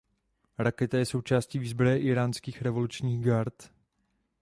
Raketa 0.57 0.97
je 0.97 1.05
součástí 1.05 1.59
výzbroje 1.59 2.03
Íránských 2.05 2.61
revolučních 2.61 3.21
gard. 3.25 3.71